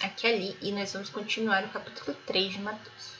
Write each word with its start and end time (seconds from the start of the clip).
Aqui 0.00 0.28
Ali 0.28 0.56
e 0.62 0.70
nós 0.70 0.92
vamos 0.92 1.10
continuar 1.10 1.64
o 1.64 1.68
capítulo 1.70 2.16
3 2.24 2.52
de 2.52 2.60
Mateus. 2.60 3.16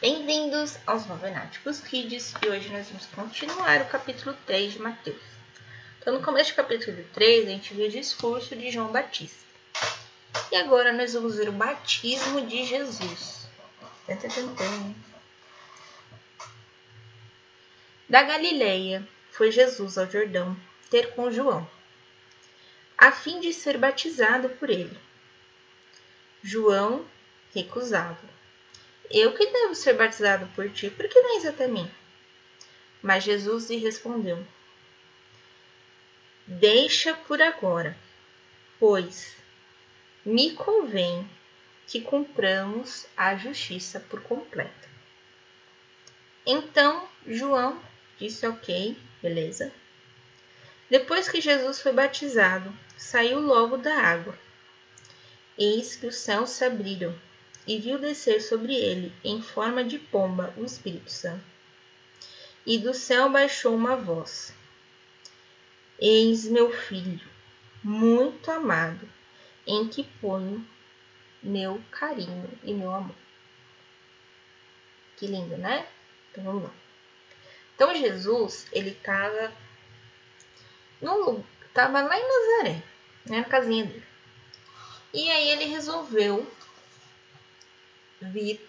Bem-vindos 0.00 0.76
aos 0.88 1.06
Novenáticos 1.06 1.78
Kids 1.78 2.34
e 2.42 2.48
hoje 2.48 2.68
nós 2.70 2.88
vamos 2.88 3.06
continuar 3.06 3.82
o 3.82 3.86
capítulo 3.86 4.36
3 4.44 4.72
de 4.72 4.78
Mateus. 4.80 5.22
Então, 6.00 6.14
no 6.14 6.24
começo 6.24 6.50
do 6.50 6.56
capítulo 6.56 7.04
3, 7.14 7.46
a 7.46 7.50
gente 7.50 7.74
viu 7.74 7.86
o 7.86 7.90
discurso 7.90 8.56
de 8.56 8.72
João 8.72 8.90
Batista. 8.90 9.46
E 10.50 10.56
agora 10.56 10.92
nós 10.92 11.14
vamos 11.14 11.36
ver 11.36 11.48
o 11.48 11.52
batismo 11.52 12.44
de 12.44 12.64
Jesus. 12.64 13.46
Da 18.08 18.22
Galileia 18.22 19.06
foi 19.30 19.52
Jesus 19.52 19.98
ao 19.98 20.10
Jordão 20.10 20.56
ter 20.88 21.14
com 21.14 21.30
João, 21.30 21.68
a 22.96 23.12
fim 23.12 23.38
de 23.38 23.52
ser 23.52 23.76
batizado 23.76 24.48
por 24.48 24.70
ele. 24.70 24.98
João 26.42 27.06
recusava. 27.54 28.26
Eu 29.10 29.34
que 29.34 29.44
devo 29.44 29.74
ser 29.74 29.92
batizado 29.92 30.46
por 30.54 30.70
ti, 30.70 30.88
por 30.88 31.06
que 31.06 31.20
vens 31.20 31.44
até 31.44 31.68
mim? 31.68 31.90
Mas 33.02 33.24
Jesus 33.24 33.68
lhe 33.68 33.76
respondeu: 33.76 34.42
Deixa 36.46 37.12
por 37.12 37.42
agora, 37.42 37.94
pois 38.80 39.36
me 40.24 40.54
convém 40.54 41.28
que 41.86 42.00
cumpramos 42.00 43.06
a 43.14 43.36
justiça 43.36 44.00
por 44.00 44.22
completo. 44.22 44.88
Então 46.46 47.06
João 47.26 47.78
disse 48.18 48.46
ok, 48.46 48.96
beleza. 49.22 49.72
Depois 50.90 51.28
que 51.28 51.40
Jesus 51.40 51.80
foi 51.80 51.92
batizado, 51.92 52.74
saiu 52.96 53.40
logo 53.40 53.76
da 53.76 53.94
água. 53.94 54.38
Eis 55.56 55.96
que 55.96 56.06
os 56.06 56.16
céus 56.16 56.50
se 56.50 56.64
abriram 56.64 57.14
e 57.66 57.78
viu 57.78 57.98
descer 57.98 58.40
sobre 58.40 58.74
ele, 58.74 59.12
em 59.22 59.42
forma 59.42 59.84
de 59.84 59.98
pomba, 59.98 60.54
o 60.56 60.64
Espírito 60.64 61.10
Santo. 61.10 61.44
E 62.64 62.78
do 62.78 62.94
céu 62.94 63.28
baixou 63.30 63.74
uma 63.74 63.96
voz: 63.96 64.54
Eis 65.98 66.44
meu 66.46 66.72
filho, 66.72 67.26
muito 67.82 68.50
amado, 68.50 69.08
em 69.66 69.86
que 69.88 70.04
ponho 70.04 70.66
meu 71.42 71.82
carinho 71.90 72.48
e 72.64 72.72
meu 72.72 72.94
amor. 72.94 73.16
Que 75.16 75.26
lindo, 75.26 75.56
né? 75.58 75.86
Então 76.30 76.44
vamos 76.44 76.62
lá. 76.64 76.87
Então 77.78 77.94
Jesus, 77.94 78.66
ele 78.72 78.90
estava 78.90 79.52
no 81.00 81.44
tava 81.72 82.02
lá 82.02 82.18
em 82.18 82.26
Nazaré, 82.26 82.82
né, 83.24 83.38
na 83.38 83.44
casinha 83.44 83.84
dele. 83.84 84.02
E 85.14 85.30
aí 85.30 85.50
ele 85.50 85.66
resolveu 85.66 86.44
vir 88.20 88.60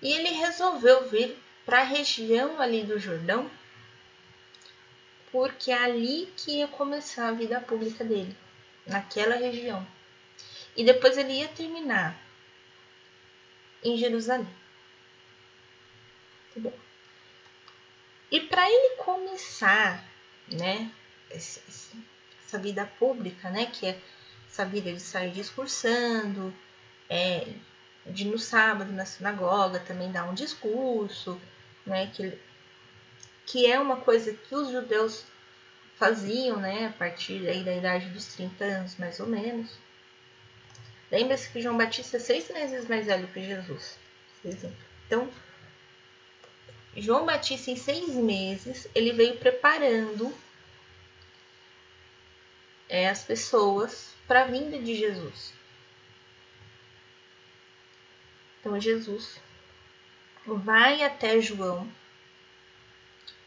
e 0.00 0.10
ele 0.14 0.30
resolveu 0.30 1.06
vir 1.10 1.36
para 1.66 1.80
a 1.80 1.84
região 1.84 2.58
ali 2.58 2.84
do 2.84 2.98
Jordão, 2.98 3.50
porque 5.30 5.70
é 5.70 5.76
ali 5.76 6.32
que 6.38 6.52
ia 6.52 6.68
começar 6.68 7.28
a 7.28 7.32
vida 7.32 7.60
pública 7.60 8.02
dele, 8.02 8.34
naquela 8.86 9.36
região. 9.36 9.86
E 10.74 10.82
depois 10.82 11.18
ele 11.18 11.34
ia 11.34 11.48
terminar 11.48 12.18
em 13.84 13.98
Jerusalém. 13.98 14.48
Tá 16.56 16.60
bom. 16.60 16.72
E 18.30 18.40
para 18.40 18.68
ele 18.68 18.96
começar, 18.96 20.02
né, 20.50 20.90
essa 21.30 22.58
vida 22.58 22.86
pública, 22.98 23.50
né, 23.50 23.66
que 23.66 23.86
é 23.86 23.98
essa 24.48 24.64
vida 24.64 24.92
de 24.92 25.00
sair 25.00 25.30
discursando, 25.30 26.52
é, 27.08 27.46
de 28.06 28.24
no 28.24 28.38
sábado 28.38 28.90
na 28.92 29.04
sinagoga 29.04 29.78
também 29.80 30.10
dar 30.10 30.24
um 30.24 30.34
discurso, 30.34 31.40
né, 31.84 32.10
que, 32.14 32.38
que 33.44 33.70
é 33.70 33.78
uma 33.78 33.98
coisa 33.98 34.32
que 34.32 34.54
os 34.54 34.70
judeus 34.70 35.24
faziam, 35.96 36.56
né, 36.58 36.86
a 36.86 36.98
partir 36.98 37.46
aí 37.48 37.62
da 37.62 37.74
idade 37.74 38.08
dos 38.08 38.34
30 38.34 38.64
anos, 38.64 38.96
mais 38.96 39.20
ou 39.20 39.26
menos. 39.26 39.78
Lembra-se 41.12 41.48
que 41.50 41.62
João 41.62 41.76
Batista 41.76 42.16
é 42.16 42.20
seis 42.20 42.50
meses 42.50 42.88
mais 42.88 43.06
velho 43.06 43.28
que 43.28 43.44
Jesus. 43.44 43.98
Então, 45.06 45.30
João 46.96 47.26
Batista, 47.26 47.70
em 47.70 47.76
seis 47.76 48.14
meses, 48.14 48.88
ele 48.94 49.12
veio 49.12 49.36
preparando 49.36 50.34
é, 52.88 53.08
as 53.08 53.22
pessoas 53.22 54.14
para 54.26 54.42
a 54.42 54.46
vinda 54.46 54.78
de 54.78 54.94
Jesus. 54.94 55.52
Então, 58.60 58.80
Jesus 58.80 59.40
vai 60.46 61.02
até 61.02 61.40
João 61.40 61.86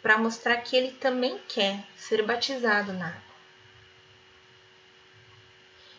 para 0.02 0.18
mostrar 0.18 0.58
que 0.58 0.76
ele 0.76 0.92
também 0.92 1.38
quer 1.48 1.84
ser 1.96 2.24
batizado 2.24 2.94
na 2.94 3.08
água. 3.08 3.30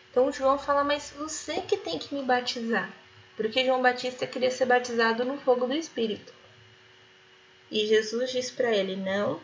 Então 0.09 0.31
João 0.31 0.59
fala, 0.59 0.83
mas 0.83 1.11
você 1.11 1.61
que 1.61 1.77
tem 1.77 1.97
que 1.97 2.13
me 2.13 2.21
batizar, 2.21 2.91
porque 3.37 3.65
João 3.65 3.81
Batista 3.81 4.27
queria 4.27 4.51
ser 4.51 4.65
batizado 4.65 5.23
no 5.23 5.37
fogo 5.37 5.65
do 5.65 5.73
Espírito. 5.73 6.33
E 7.71 7.87
Jesus 7.87 8.31
diz 8.31 8.51
para 8.51 8.75
ele: 8.75 8.97
Não, 8.97 9.41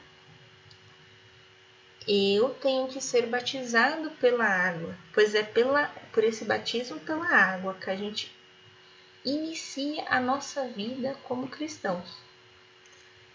eu 2.07 2.49
tenho 2.55 2.87
que 2.89 3.01
ser 3.01 3.25
batizado 3.25 4.11
pela 4.11 4.45
água, 4.45 4.95
pois 5.13 5.33
é 5.33 5.43
pela, 5.43 5.87
por 6.11 6.23
esse 6.23 6.43
batismo 6.43 6.99
pela 6.99 7.25
água 7.25 7.73
que 7.73 7.89
a 7.89 7.95
gente 7.95 8.35
inicia 9.25 10.05
a 10.09 10.19
nossa 10.19 10.67
vida 10.67 11.17
como 11.23 11.47
cristãos. 11.47 12.17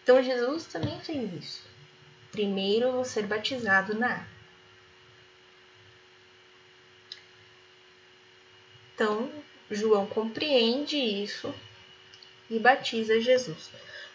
Então 0.02 0.22
Jesus 0.22 0.66
também 0.66 1.00
fez 1.00 1.32
isso. 1.32 1.62
Primeiro 2.30 2.86
eu 2.86 2.92
vou 2.92 3.04
ser 3.04 3.26
batizado 3.26 3.94
na 3.94 4.12
água. 4.12 4.42
Então 8.94 9.30
João 9.70 10.06
compreende 10.06 10.96
isso 10.96 11.54
e 12.50 12.58
batiza 12.58 13.20
Jesus. 13.20 13.70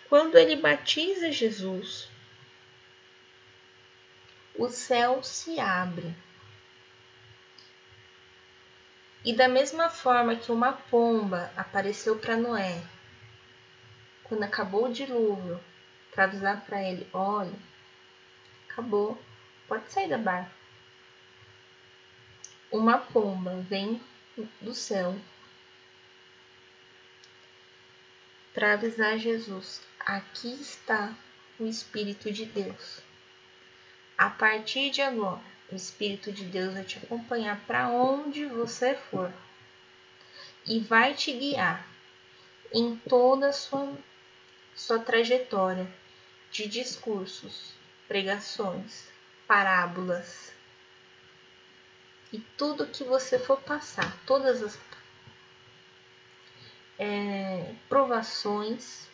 Quando 0.10 0.38
ele 0.38 0.56
batiza 0.56 1.32
Jesus, 1.32 2.08
o 4.56 4.70
céu 4.70 5.22
se 5.22 5.60
abre. 5.60 6.16
E 9.26 9.34
da 9.36 9.50
mesma 9.50 9.90
forma 9.90 10.38
que 10.38 10.50
uma 10.50 10.72
pomba 10.72 11.52
apareceu 11.58 12.18
para 12.18 12.38
Noé, 12.38 12.82
quando 14.24 14.44
acabou 14.44 14.86
o 14.86 14.94
dilúvio, 14.94 15.62
para 16.12 16.24
avisar 16.24 16.66
para 16.66 16.82
ele: 16.82 17.06
olha, 17.12 17.54
acabou, 18.70 19.22
pode 19.68 19.92
sair 19.92 20.08
da 20.08 20.18
barca. 20.18 20.52
Uma 22.72 22.98
pomba 22.98 23.56
vem 23.70 24.02
do 24.62 24.74
céu 24.74 25.20
para 28.58 28.74
avisar 28.74 29.20
Jesus: 29.20 29.84
aqui 30.00 30.52
está 30.60 31.16
o 31.60 31.68
Espírito 31.68 32.32
de 32.32 32.44
Deus. 32.44 33.02
A 34.18 34.32
partir 34.32 34.90
de 34.90 35.00
agora, 35.00 35.44
o 35.72 35.76
Espírito 35.76 36.32
de 36.32 36.44
Deus 36.44 36.74
vai 36.74 36.84
te 36.84 36.98
acompanhar 36.98 37.64
para 37.68 37.90
onde 37.90 38.48
você 38.48 38.96
for 38.96 39.32
e 40.66 40.80
vai 40.80 41.14
te 41.14 41.34
guiar 41.34 41.88
em 42.74 42.96
toda 43.08 43.50
a 43.50 43.54
sua, 43.54 43.96
sua 44.74 44.98
trajetória 44.98 45.88
de 46.50 46.68
discursos, 46.68 47.74
pregações, 48.08 49.08
parábolas 49.48 50.52
e 52.34 52.40
tudo 52.58 52.88
que 52.88 53.04
você 53.04 53.38
for 53.38 53.62
passar, 53.62 54.18
todas 54.26 54.64
as 54.64 54.76
é, 57.00 57.74
provações 57.88 59.08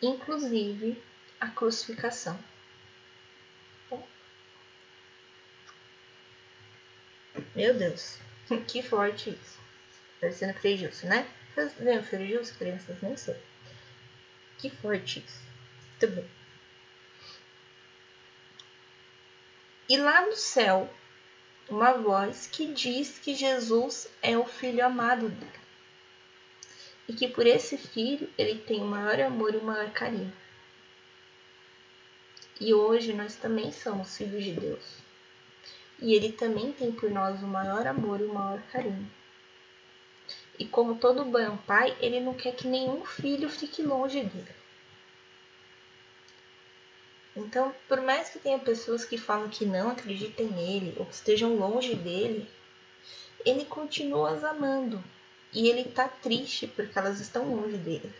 inclusive 0.00 1.02
a 1.40 1.48
crucificação. 1.48 2.38
Meu 7.54 7.74
Deus, 7.74 8.18
que 8.68 8.82
forte 8.82 9.30
isso. 9.30 9.58
Parecendo 10.20 10.54
Frejilson, 10.54 11.08
né? 11.08 11.28
Vem 11.78 11.98
o 11.98 12.02
Frejilson, 12.02 12.54
crianças? 12.56 13.02
Nem 13.02 13.16
sei. 13.16 13.36
Que 14.58 14.70
forte 14.70 15.20
isso. 15.26 15.40
Muito 15.90 16.14
bem. 16.14 16.30
E 19.88 19.96
lá 19.98 20.26
no 20.26 20.34
céu, 20.34 20.92
uma 21.68 21.92
voz 21.92 22.46
que 22.46 22.72
diz 22.72 23.18
que 23.18 23.34
Jesus 23.34 24.08
é 24.22 24.36
o 24.36 24.44
Filho 24.44 24.84
amado 24.84 25.28
dele. 25.28 25.65
E 27.08 27.12
que 27.12 27.28
por 27.28 27.46
esse 27.46 27.76
filho 27.76 28.28
ele 28.36 28.58
tem 28.58 28.82
o 28.82 28.86
maior 28.86 29.20
amor 29.20 29.54
e 29.54 29.58
o 29.58 29.64
maior 29.64 29.90
carinho. 29.90 30.32
E 32.60 32.72
hoje 32.72 33.12
nós 33.12 33.36
também 33.36 33.70
somos 33.70 34.16
filhos 34.16 34.42
de 34.42 34.52
Deus. 34.52 34.98
E 36.00 36.14
ele 36.14 36.32
também 36.32 36.72
tem 36.72 36.90
por 36.90 37.10
nós 37.10 37.42
o 37.42 37.46
maior 37.46 37.86
amor 37.86 38.20
e 38.20 38.24
o 38.24 38.32
maior 38.32 38.60
carinho. 38.72 39.10
E 40.58 40.64
como 40.64 40.96
todo 40.96 41.24
bom 41.24 41.56
pai, 41.66 41.94
ele 42.00 42.20
não 42.20 42.34
quer 42.34 42.54
que 42.54 42.66
nenhum 42.66 43.04
filho 43.04 43.48
fique 43.48 43.82
longe 43.82 44.22
dele. 44.24 44.56
Então, 47.36 47.74
por 47.86 48.00
mais 48.00 48.30
que 48.30 48.38
tenha 48.38 48.58
pessoas 48.58 49.04
que 49.04 49.18
falam 49.18 49.50
que 49.50 49.66
não 49.66 49.90
acreditem 49.90 50.46
nele 50.46 50.94
ou 50.96 51.04
que 51.04 51.14
estejam 51.14 51.56
longe 51.56 51.94
dele, 51.94 52.48
ele 53.44 53.66
continua 53.66 54.30
as 54.30 54.42
amando. 54.42 55.04
E 55.52 55.68
ele 55.68 55.82
está 55.82 56.08
triste 56.08 56.66
porque 56.66 56.98
elas 56.98 57.20
estão 57.20 57.54
longe 57.54 57.76
dele. 57.76 58.12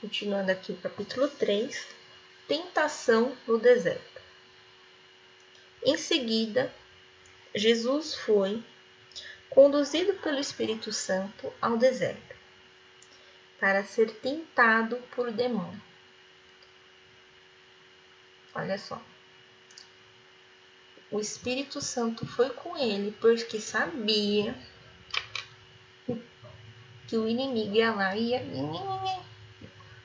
Continuando 0.00 0.50
aqui 0.50 0.72
o 0.72 0.76
capítulo 0.76 1.28
3, 1.28 1.86
tentação 2.46 3.36
no 3.46 3.58
deserto. 3.58 4.22
Em 5.84 5.96
seguida, 5.96 6.72
Jesus 7.54 8.14
foi 8.14 8.62
conduzido 9.50 10.14
pelo 10.14 10.38
Espírito 10.38 10.92
Santo 10.92 11.52
ao 11.60 11.76
deserto 11.76 12.36
para 13.58 13.82
ser 13.82 14.10
tentado 14.20 14.96
por 15.14 15.32
demônio. 15.32 15.82
Olha 18.54 18.78
só. 18.78 19.00
O 21.10 21.20
Espírito 21.20 21.80
Santo 21.80 22.26
foi 22.26 22.50
com 22.50 22.76
ele 22.76 23.12
porque 23.20 23.58
sabia 23.58 24.54
que 27.06 27.16
o 27.16 27.26
inimigo 27.26 27.74
ia 27.74 27.92
lá 27.92 28.14
e 28.14 28.32
ia 28.32 28.42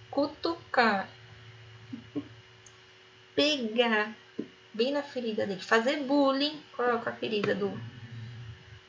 cutucar, 0.10 1.10
pegar 3.36 4.16
bem 4.74 4.94
na 4.94 5.04
ferida 5.04 5.46
dele, 5.46 5.62
fazer 5.62 5.98
bullying 6.04 6.62
com 6.76 6.84
a 6.84 7.12
ferida 7.12 7.54
do 7.54 7.72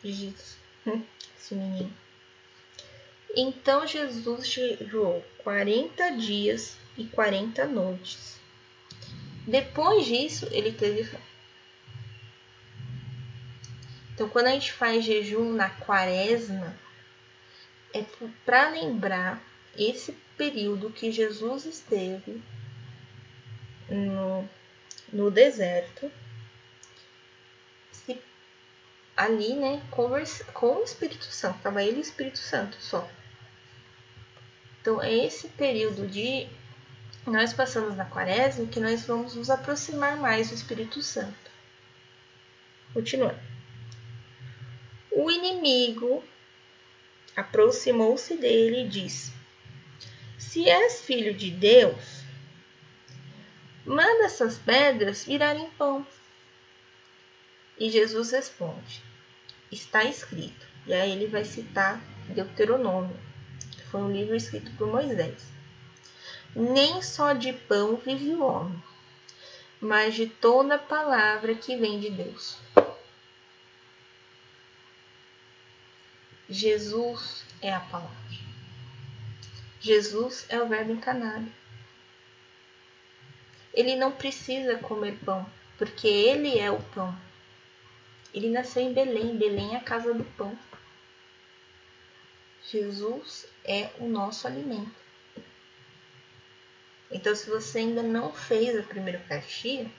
Jesus, 0.04 0.56
esse 1.36 1.54
menino. 1.54 1.92
Então 3.36 3.86
Jesus 3.86 4.46
jejuou 4.46 5.24
40 5.38 6.10
dias 6.10 6.76
e 6.96 7.04
40 7.04 7.66
noites. 7.66 8.38
Depois 9.46 10.06
disso, 10.06 10.46
ele 10.52 10.72
teve. 10.72 11.10
Então, 14.14 14.28
quando 14.28 14.46
a 14.46 14.52
gente 14.52 14.72
faz 14.72 15.04
jejum 15.04 15.52
na 15.52 15.68
quaresma, 15.68 16.74
é 17.92 18.04
para 18.44 18.70
lembrar 18.70 19.42
esse 19.76 20.12
período 20.36 20.90
que 20.90 21.10
Jesus 21.10 21.64
esteve 21.64 22.40
no, 23.88 24.48
no 25.12 25.30
deserto, 25.32 26.10
se, 27.90 28.20
ali, 29.16 29.54
né, 29.54 29.82
conversa, 29.90 30.44
com 30.52 30.76
o 30.76 30.84
Espírito 30.84 31.24
Santo, 31.24 31.56
estava 31.56 31.82
ele 31.82 31.96
e 31.96 32.00
o 32.00 32.00
Espírito 32.00 32.38
Santo 32.38 32.76
só. 32.80 33.08
Então, 34.80 35.02
é 35.02 35.12
esse 35.12 35.48
período 35.48 36.06
de 36.06 36.46
nós 37.26 37.52
passamos 37.52 37.96
na 37.96 38.04
quaresma 38.04 38.66
que 38.66 38.78
nós 38.78 39.06
vamos 39.06 39.34
nos 39.34 39.50
aproximar 39.50 40.16
mais 40.16 40.50
do 40.50 40.54
Espírito 40.54 41.02
Santo. 41.02 41.50
Continuando. 42.92 43.53
O 45.14 45.30
inimigo 45.30 46.22
aproximou-se 47.36 48.36
dele 48.36 48.82
e 48.84 48.88
disse: 48.88 49.32
Se 50.38 50.68
és 50.68 51.00
filho 51.02 51.34
de 51.34 51.50
Deus, 51.50 52.22
manda 53.84 54.24
essas 54.24 54.58
pedras 54.58 55.24
virarem 55.24 55.70
pão. 55.78 56.06
E 57.78 57.90
Jesus 57.90 58.30
responde: 58.30 59.02
Está 59.70 60.04
escrito. 60.04 60.66
E 60.86 60.92
aí 60.92 61.12
ele 61.12 61.26
vai 61.26 61.44
citar 61.44 61.98
Deuteronômio 62.28 63.18
foi 63.94 64.02
um 64.02 64.10
livro 64.10 64.34
escrito 64.34 64.72
por 64.72 64.88
Moisés. 64.88 65.46
Nem 66.52 67.00
só 67.00 67.32
de 67.32 67.52
pão 67.52 67.94
vive 67.94 68.34
o 68.34 68.42
homem, 68.42 68.82
mas 69.80 70.16
de 70.16 70.26
toda 70.26 70.76
palavra 70.76 71.54
que 71.54 71.76
vem 71.76 72.00
de 72.00 72.10
Deus. 72.10 72.58
Jesus 76.54 77.44
é 77.60 77.72
a 77.74 77.80
palavra. 77.80 78.14
Jesus 79.80 80.46
é 80.48 80.60
o 80.60 80.68
Verbo 80.68 80.92
encarnado. 80.92 81.50
Ele 83.72 83.96
não 83.96 84.12
precisa 84.12 84.78
comer 84.78 85.18
pão, 85.24 85.44
porque 85.76 86.06
ele 86.06 86.56
é 86.56 86.70
o 86.70 86.80
pão. 86.80 87.12
Ele 88.32 88.50
nasceu 88.50 88.84
em 88.84 88.92
Belém. 88.92 89.36
Belém 89.36 89.74
é 89.74 89.78
a 89.78 89.84
casa 89.84 90.14
do 90.14 90.22
pão. 90.36 90.56
Jesus 92.70 93.48
é 93.64 93.90
o 93.98 94.06
nosso 94.06 94.46
alimento. 94.46 94.94
Então, 97.10 97.34
se 97.34 97.50
você 97.50 97.78
ainda 97.78 98.02
não 98.02 98.32
fez 98.32 98.78
a 98.78 98.82
primeira 98.84 99.18
Eucaristia, 99.18 99.90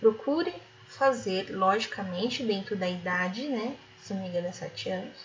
procure 0.00 0.54
fazer, 0.86 1.54
logicamente, 1.54 2.42
dentro 2.42 2.74
da 2.74 2.88
idade, 2.88 3.46
né? 3.46 3.76
Se 4.02 4.14
não 4.14 4.22
me 4.22 4.28
engano, 4.28 4.48
é 4.48 4.52
7 4.52 4.90
anos. 4.90 5.18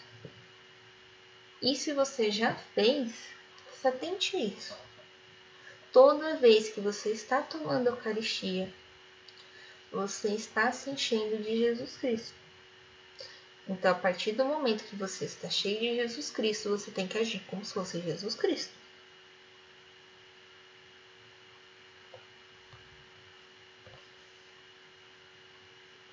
E 1.61 1.75
se 1.75 1.93
você 1.93 2.29
já 2.29 2.53
fez, 2.53 3.13
se 3.79 3.87
atente 3.87 4.35
a 4.35 4.39
isso. 4.39 4.77
Toda 5.91 6.35
vez 6.35 6.69
que 6.69 6.81
você 6.81 7.11
está 7.11 7.41
tomando 7.41 7.87
a 7.87 7.91
Eucaristia, 7.91 8.73
você 9.91 10.29
está 10.29 10.71
se 10.71 10.89
enchendo 10.89 11.37
de 11.37 11.57
Jesus 11.57 11.95
Cristo. 11.97 12.33
Então, 13.67 13.91
a 13.91 13.95
partir 13.95 14.33
do 14.33 14.43
momento 14.43 14.83
que 14.83 14.95
você 14.95 15.25
está 15.25 15.49
cheio 15.49 15.79
de 15.79 15.95
Jesus 15.95 16.29
Cristo, 16.31 16.69
você 16.69 16.91
tem 16.91 17.07
que 17.07 17.17
agir 17.17 17.39
como 17.47 17.63
se 17.63 17.73
fosse 17.73 18.01
Jesus 18.01 18.35
Cristo. 18.35 18.73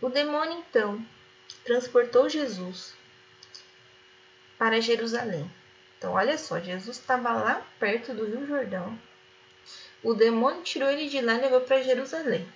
O 0.01 0.09
demônio, 0.09 0.59
então, 0.59 1.05
transportou 1.64 2.29
Jesus 2.29 2.94
para 4.58 4.81
Jerusalém. 4.81 5.50
Então, 5.99 6.12
olha 6.12 6.38
só, 6.38 6.58
Jesus 6.61 6.99
estava 6.99 7.33
lá 7.33 7.66
perto 7.78 8.14
do 8.14 8.25
Rio 8.26 8.47
Jordão. 8.47 8.99
O 10.02 10.14
demônio 10.14 10.62
tirou 10.62 10.88
ele 10.88 11.09
de 11.09 11.21
lá 11.21 11.35
e 11.35 11.40
levou 11.42 11.61
para 11.61 11.83
Jerusalém 11.83 12.49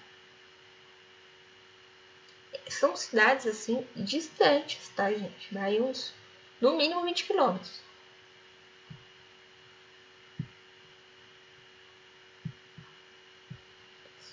são 2.68 2.96
cidades 2.96 3.46
assim 3.46 3.86
distantes, 3.94 4.88
tá, 4.90 5.10
gente? 5.10 5.52
Daí 5.52 5.80
uns 5.80 6.12
no 6.60 6.76
mínimo 6.76 7.02
20 7.04 7.24
quilômetros. 7.24 7.80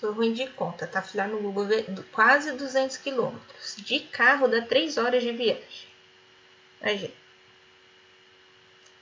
Sou 0.02 0.10
ruim 0.10 0.32
de 0.32 0.48
conta, 0.48 0.84
tá? 0.84 1.04
Lá 1.14 1.28
no 1.28 1.38
Google 1.38 1.68
quase 2.10 2.50
200 2.50 2.96
quilômetros. 2.96 3.76
De 3.76 4.00
carro 4.00 4.48
dá 4.48 4.60
3 4.60 4.98
horas 4.98 5.22
de 5.22 5.30
viagem. 5.30 5.86
Gente. 6.82 7.14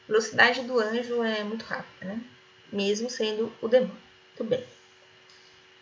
Velocidade 0.06 0.60
do 0.60 0.78
anjo 0.78 1.22
é 1.24 1.42
muito 1.42 1.64
rápida, 1.64 2.04
né? 2.04 2.22
Mesmo 2.70 3.08
sendo 3.08 3.50
o 3.62 3.66
demônio. 3.66 3.96
Tudo 4.36 4.50
bem. 4.50 4.62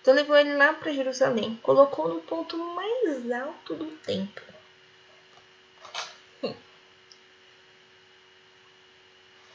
Então 0.01 0.15
levou 0.15 0.37
ele 0.37 0.55
lá 0.55 0.73
para 0.73 0.93
Jerusalém, 0.93 1.59
colocou 1.65 2.07
no 2.07 2.21
ponto 2.21 2.57
mais 2.57 3.29
alto 3.33 3.75
do 3.75 3.87
templo. 3.97 4.45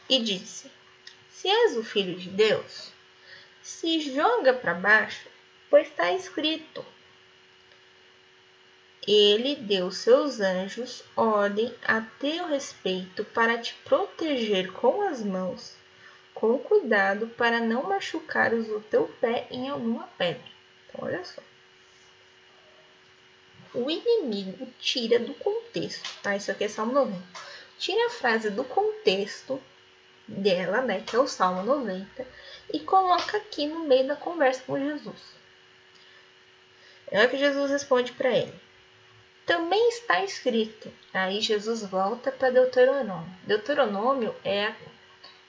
E 0.10 0.20
disse: 0.20 0.70
Se 1.30 1.48
és 1.48 1.78
o 1.78 1.86
filho 1.86 2.20
de 2.20 2.30
Deus, 2.30 2.92
se 3.62 4.02
joga 4.14 4.54
para 4.54 4.74
baixo, 4.74 5.32
pois 5.74 5.88
está 5.88 6.12
escrito: 6.12 6.86
Ele 9.08 9.56
deu 9.56 9.90
seus 9.90 10.40
anjos 10.40 11.04
ordem 11.16 11.74
a 11.84 12.00
teu 12.20 12.46
respeito 12.46 13.26
para 13.26 13.58
te 13.58 13.74
proteger 13.84 14.72
com 14.72 15.02
as 15.02 15.24
mãos 15.24 15.76
com 16.36 16.60
cuidado 16.60 17.26
para 17.30 17.60
não 17.60 17.90
machucares 17.90 18.70
o 18.70 18.82
teu 18.82 19.08
pé 19.20 19.48
em 19.50 19.68
alguma 19.68 20.04
pedra. 20.16 20.44
Então, 20.88 21.08
olha 21.08 21.26
só. 21.26 21.42
O 23.74 23.90
inimigo 23.90 24.68
tira 24.80 25.18
do 25.18 25.34
contexto, 25.34 26.08
tá? 26.22 26.36
Isso 26.36 26.52
aqui 26.52 26.66
é 26.66 26.68
Salmo 26.68 26.94
90. 26.94 27.20
Tira 27.80 28.06
a 28.06 28.12
frase 28.12 28.52
do 28.52 28.64
contexto 28.64 29.60
dela, 30.28 30.82
né? 30.82 31.02
Que 31.02 31.16
é 31.16 31.20
o 31.20 31.28
Salmo 31.28 31.64
90, 31.64 32.28
e 32.72 32.80
coloca 32.82 33.38
aqui 33.38 33.66
no 33.66 33.88
meio 33.88 34.08
da 34.08 34.16
conversa 34.16 34.62
com 34.68 34.78
Jesus. 34.78 35.43
É 37.12 37.26
o 37.26 37.30
que 37.30 37.38
Jesus 37.38 37.72
responde 37.72 38.12
para 38.14 38.30
ele. 38.30 38.54
Também 39.46 39.90
está 39.90 40.24
escrito. 40.24 40.92
Aí 41.14 41.42
Jesus 41.42 41.84
volta 41.84 42.32
para 42.32 42.50
Deuteronômio. 42.50 43.30
Deuteronômio 43.44 44.34
é, 44.44 44.74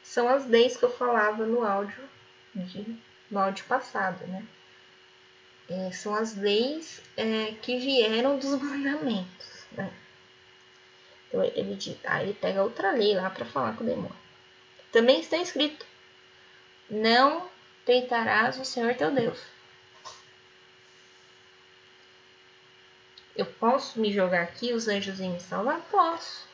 são 0.03 0.29
as 0.29 0.47
leis 0.47 0.77
que 0.77 0.85
eu 0.85 0.93
falava 0.93 1.47
no 1.47 1.65
áudio, 1.65 2.03
de, 2.55 2.99
no 3.31 3.39
áudio 3.39 3.65
passado, 3.67 4.27
né? 4.27 4.45
É, 5.69 5.91
são 5.93 6.15
as 6.15 6.37
leis 6.37 7.01
é, 7.17 7.55
que 7.63 7.79
vieram 7.79 8.39
dos 8.39 8.55
mandamentos. 8.61 9.65
Né? 9.73 9.91
Então 11.29 11.43
ele, 11.43 11.79
aí 12.05 12.25
ele 12.25 12.35
pega 12.35 12.63
outra 12.63 12.93
lei 12.93 13.15
lá 13.15 13.31
para 13.31 13.47
falar 13.47 13.77
com 13.77 13.85
o 13.85 13.87
demônio. 13.87 14.17
Também 14.93 15.21
está 15.21 15.37
escrito: 15.39 15.87
Não 16.91 17.49
tentarás 17.85 18.59
o 18.59 18.65
Senhor 18.65 18.95
teu 18.95 19.11
Deus. 19.11 19.54
Eu 23.37 23.47
posso 23.47 24.01
me 24.01 24.13
jogar 24.13 24.43
aqui, 24.43 24.73
os 24.73 24.87
anjos 24.87 25.19
me 25.19 25.41
salvar? 25.41 25.81
Posso. 25.91 26.47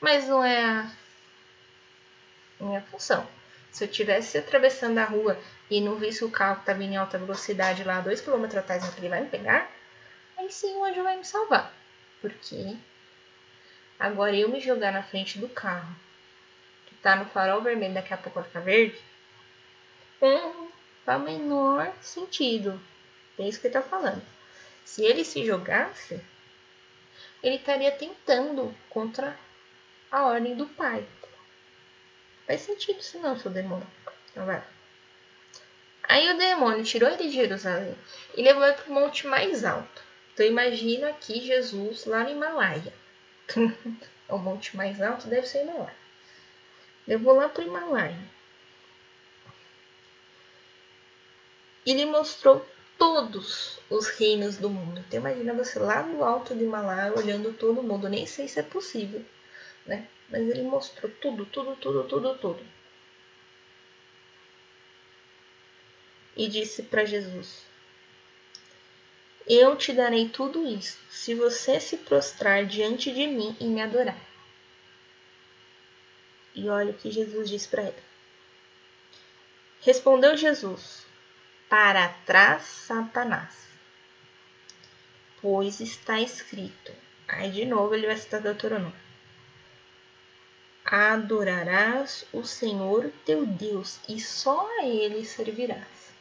Mas 0.00 0.26
não 0.26 0.42
é 0.42 0.64
a 0.64 0.90
minha 2.60 2.80
função. 2.82 3.26
Se 3.70 3.84
eu 3.84 3.88
estivesse 3.88 4.38
atravessando 4.38 4.98
a 4.98 5.04
rua 5.04 5.38
e 5.70 5.80
não 5.80 5.96
visse 5.96 6.24
o 6.24 6.30
carro 6.30 6.56
que 6.56 6.62
estava 6.62 6.82
em 6.82 6.96
alta 6.96 7.18
velocidade 7.18 7.84
lá, 7.84 8.00
dois 8.00 8.20
quilômetros 8.20 8.58
atrás, 8.58 8.96
ele 8.98 9.08
vai 9.08 9.22
me 9.22 9.28
pegar, 9.28 9.70
aí 10.36 10.50
sim 10.50 10.74
o 10.76 10.84
anjo 10.84 11.02
vai 11.02 11.16
me 11.16 11.24
salvar. 11.24 11.72
Porque 12.20 12.76
agora 13.98 14.34
eu 14.36 14.48
me 14.48 14.60
jogar 14.60 14.92
na 14.92 15.02
frente 15.02 15.38
do 15.38 15.48
carro, 15.48 15.94
que 16.86 16.94
está 16.94 17.16
no 17.16 17.26
farol 17.26 17.62
vermelho, 17.62 17.94
daqui 17.94 18.12
a 18.12 18.18
pouco 18.18 18.40
vai 18.40 18.48
ficar 18.48 18.60
verde, 18.60 19.00
não 20.20 20.68
faz 21.04 21.22
menor 21.22 21.92
sentido. 22.00 22.80
É 23.38 23.48
isso 23.48 23.60
que 23.60 23.66
ele 23.66 23.76
está 23.76 23.88
falando. 23.88 24.22
Se 24.84 25.04
ele 25.04 25.24
se 25.24 25.44
jogasse, 25.44 26.20
ele 27.42 27.56
estaria 27.56 27.90
tentando 27.90 28.74
contra 28.88 29.36
a 30.10 30.26
ordem 30.26 30.54
do 30.54 30.66
pai. 30.66 31.06
Faz 32.46 32.60
sentido 32.60 33.00
isso 33.00 33.18
não, 33.18 33.38
seu 33.38 33.50
demônio. 33.50 33.86
Então 34.30 34.44
vai. 34.44 34.62
Aí 36.04 36.30
o 36.30 36.36
demônio 36.36 36.84
tirou 36.84 37.08
ele 37.08 37.24
de 37.24 37.30
Jerusalém 37.30 37.96
e 38.36 38.42
levou 38.42 38.64
ele 38.64 38.74
para 38.74 38.90
o 38.90 38.94
monte 38.94 39.26
mais 39.26 39.64
alto. 39.64 40.02
Então 40.34 40.44
imagina 40.44 41.08
aqui 41.08 41.40
Jesus 41.40 42.04
lá 42.04 42.24
no 42.24 42.30
Himalaia. 42.30 42.92
o 44.28 44.38
monte 44.38 44.76
mais 44.76 45.00
alto 45.00 45.28
deve 45.28 45.46
ser 45.46 45.62
Himalaia. 45.62 45.96
Levou 47.06 47.34
lá 47.34 47.48
para 47.48 47.62
o 47.62 47.66
Himalaia. 47.66 48.18
E 51.84 51.94
lhe 51.94 52.04
mostrou 52.04 52.64
todos 53.02 53.80
os 53.90 54.06
reinos 54.10 54.58
do 54.58 54.70
mundo. 54.70 55.00
Então 55.00 55.18
imagina 55.18 55.52
você 55.52 55.76
lá 55.76 56.04
no 56.04 56.22
alto 56.22 56.54
do 56.54 56.62
Himalaia 56.62 57.12
olhando 57.12 57.52
todo 57.52 57.82
mundo. 57.82 58.08
Nem 58.08 58.26
sei 58.26 58.46
se 58.46 58.60
é 58.60 58.62
possível, 58.62 59.24
né? 59.84 60.06
Mas 60.28 60.48
ele 60.48 60.62
mostrou 60.62 61.10
tudo, 61.20 61.44
tudo, 61.46 61.74
tudo, 61.74 62.04
tudo, 62.04 62.38
tudo. 62.38 62.64
E 66.36 66.46
disse 66.46 66.84
para 66.84 67.04
Jesus: 67.04 67.66
Eu 69.48 69.74
te 69.74 69.92
darei 69.92 70.28
tudo 70.28 70.64
isso 70.64 70.96
se 71.10 71.34
você 71.34 71.80
se 71.80 71.96
prostrar 71.96 72.64
diante 72.66 73.12
de 73.12 73.26
mim 73.26 73.56
e 73.58 73.64
me 73.64 73.82
adorar. 73.82 74.30
E 76.54 76.68
olha 76.68 76.92
o 76.92 76.96
que 76.96 77.10
Jesus 77.10 77.50
disse 77.50 77.66
para 77.66 77.82
ele. 77.82 78.02
Respondeu 79.80 80.36
Jesus: 80.36 81.04
para 81.72 82.10
trás, 82.26 82.64
Satanás. 82.64 83.66
Pois 85.40 85.80
está 85.80 86.20
escrito. 86.20 86.92
Aí 87.26 87.50
de 87.50 87.64
novo 87.64 87.94
ele 87.94 88.06
vai 88.06 88.18
citar 88.18 88.42
Deuteronômio. 88.42 88.92
Adorarás 90.84 92.26
o 92.30 92.44
Senhor 92.44 93.10
teu 93.24 93.46
Deus 93.46 94.00
e 94.06 94.20
só 94.20 94.68
a 94.80 94.84
ele 94.84 95.24
servirás. 95.24 96.12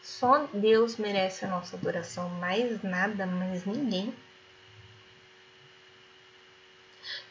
Só 0.00 0.46
Deus 0.52 0.96
merece 0.96 1.44
a 1.44 1.48
nossa 1.48 1.74
adoração, 1.74 2.30
mais 2.30 2.84
nada, 2.84 3.26
mais 3.26 3.64
ninguém. 3.64 4.14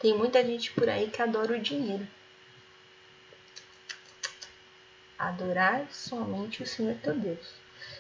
Tem 0.02 0.18
muita 0.18 0.44
gente 0.44 0.70
por 0.74 0.90
aí 0.90 1.10
que 1.10 1.22
adora 1.22 1.54
o 1.54 1.62
dinheiro 1.62 2.06
adorar 5.28 5.88
somente 5.92 6.64
o 6.64 6.68
Senhor 6.68 6.96
teu 7.02 7.16
Deus. 7.16 7.54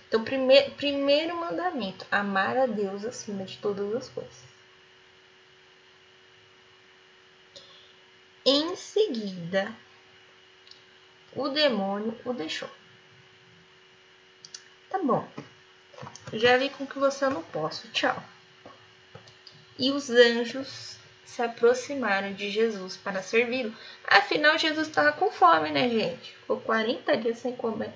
Então, 0.07 0.23
primeiro, 0.23 0.71
primeiro 0.71 1.35
mandamento, 1.35 2.05
amar 2.11 2.55
a 2.57 2.65
Deus 2.65 3.03
acima 3.03 3.43
de 3.45 3.57
todas 3.57 3.95
as 3.95 4.09
coisas. 4.09 4.43
Em 8.45 8.75
seguida, 8.75 9.73
o 11.35 11.49
demônio 11.49 12.17
o 12.25 12.33
deixou. 12.33 12.69
Tá 14.89 14.99
bom. 14.99 15.27
Já 16.33 16.57
vi 16.57 16.69
com 16.69 16.85
que 16.85 16.99
você 16.99 17.27
não 17.29 17.41
posso. 17.41 17.87
Tchau. 17.89 18.21
E 19.79 19.91
os 19.91 20.09
anjos 20.09 20.99
se 21.25 21.41
aproximaram 21.41 22.33
de 22.33 22.49
Jesus 22.49 22.97
para 22.97 23.21
servi-lo. 23.21 23.75
Afinal, 24.07 24.57
Jesus 24.57 24.87
estava 24.87 25.13
com 25.13 25.31
fome, 25.31 25.71
né, 25.71 25.89
gente? 25.89 26.31
Ficou 26.35 26.59
40 26.61 27.17
dias 27.17 27.39
sem 27.39 27.55
comer. 27.55 27.93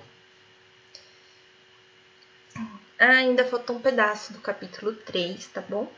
Ah, 2.98 3.18
ainda 3.18 3.44
faltou 3.44 3.76
um 3.76 3.80
pedaço 3.80 4.32
do 4.32 4.40
capítulo 4.40 4.92
3, 4.92 5.46
tá 5.48 5.60
bom? 5.60 5.90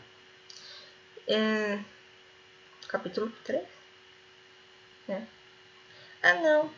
É... 1.27 1.79
Capítulo 2.87 3.33
3? 3.45 3.67
É. 5.09 5.23
Ah, 6.23 6.35
não. 6.35 6.71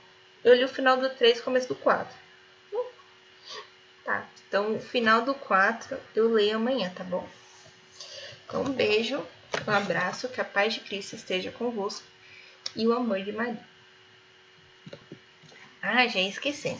Eu 0.44 0.54
li 0.54 0.64
o 0.64 0.68
final 0.68 0.96
do 0.96 1.10
3 1.10 1.38
e 1.38 1.42
começo 1.42 1.68
do 1.68 1.74
4. 1.74 2.14
Hum. 2.72 2.84
Tá, 4.04 4.26
então 4.46 4.76
o 4.76 4.80
final 4.80 5.22
do 5.22 5.34
4 5.34 5.98
eu 6.14 6.32
leio 6.32 6.56
amanhã, 6.56 6.92
tá 6.94 7.02
bom? 7.02 7.28
Então, 8.46 8.62
um 8.62 8.72
beijo. 8.72 9.26
Um 9.66 9.70
abraço, 9.70 10.28
que 10.28 10.40
a 10.40 10.44
paz 10.44 10.74
de 10.74 10.80
Cristo 10.80 11.14
esteja 11.14 11.50
convosco 11.52 12.04
e 12.74 12.86
o 12.86 12.92
amor 12.92 13.22
de 13.22 13.32
Maria. 13.32 13.72
Ah, 15.80 16.06
já 16.06 16.20
esqueci. 16.20 16.76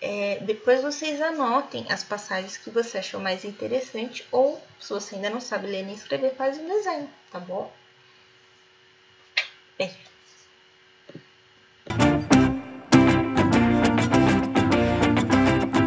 É, 0.00 0.38
depois 0.42 0.82
vocês 0.82 1.20
anotem 1.20 1.86
as 1.88 2.04
passagens 2.04 2.58
que 2.58 2.68
você 2.68 2.98
achou 2.98 3.20
mais 3.20 3.44
interessante 3.44 4.26
ou, 4.30 4.62
se 4.78 4.90
você 4.90 5.14
ainda 5.14 5.30
não 5.30 5.40
sabe 5.40 5.66
ler 5.66 5.82
nem 5.82 5.94
escrever, 5.94 6.34
faz 6.34 6.58
um 6.58 6.68
desenho, 6.68 7.10
tá 7.30 7.40
bom? 7.40 7.72